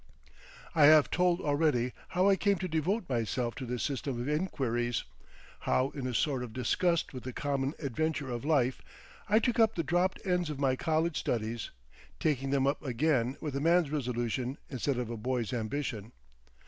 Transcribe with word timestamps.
I 0.73 0.85
have 0.85 1.11
told 1.11 1.41
already 1.41 1.93
how 2.07 2.27
I 2.27 2.35
came 2.35 2.57
to 2.57 2.67
devote 2.67 3.07
myself 3.07 3.53
to 3.53 3.67
this 3.67 3.83
system 3.83 4.19
of 4.19 4.27
inquiries, 4.27 5.03
how 5.59 5.91
in 5.91 6.07
a 6.07 6.13
sort 6.15 6.41
of 6.41 6.53
disgust 6.53 7.13
with 7.13 7.21
the 7.21 7.31
common 7.31 7.75
adventure 7.77 8.27
of 8.31 8.43
life 8.43 8.81
I 9.29 9.37
took 9.37 9.59
up 9.59 9.75
the 9.75 9.83
dropped 9.83 10.19
ends 10.25 10.49
of 10.49 10.59
my 10.59 10.75
college 10.75 11.17
studies, 11.19 11.69
taking 12.19 12.49
them 12.49 12.65
up 12.65 12.83
again 12.83 13.37
with 13.41 13.55
a 13.55 13.61
man's 13.61 13.91
resolution 13.91 14.57
instead 14.71 14.97
of 14.97 15.11
a 15.11 15.17
boy's 15.17 15.53
ambition. 15.53 16.13